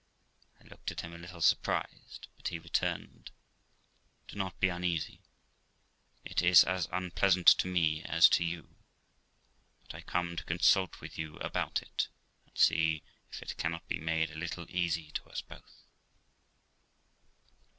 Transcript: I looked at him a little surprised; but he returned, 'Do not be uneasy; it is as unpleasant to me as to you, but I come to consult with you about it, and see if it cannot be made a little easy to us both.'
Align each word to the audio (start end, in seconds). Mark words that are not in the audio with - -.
I 0.59 0.63
looked 0.63 0.89
at 0.89 1.01
him 1.01 1.13
a 1.13 1.17
little 1.19 1.41
surprised; 1.41 2.25
but 2.35 2.47
he 2.47 2.57
returned, 2.57 3.29
'Do 4.27 4.35
not 4.35 4.59
be 4.59 4.67
uneasy; 4.67 5.19
it 6.25 6.41
is 6.41 6.63
as 6.63 6.87
unpleasant 6.91 7.45
to 7.59 7.67
me 7.67 8.01
as 8.05 8.27
to 8.29 8.43
you, 8.43 8.77
but 9.83 9.93
I 9.93 10.01
come 10.01 10.35
to 10.37 10.43
consult 10.43 11.01
with 11.01 11.19
you 11.19 11.35
about 11.37 11.83
it, 11.83 12.07
and 12.47 12.57
see 12.57 13.03
if 13.31 13.43
it 13.43 13.57
cannot 13.57 13.87
be 13.87 13.99
made 13.99 14.31
a 14.31 14.39
little 14.39 14.65
easy 14.71 15.11
to 15.11 15.29
us 15.29 15.41
both.' 15.43 15.83